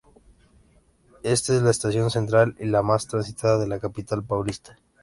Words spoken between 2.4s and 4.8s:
y la más transitada de la capital paulista.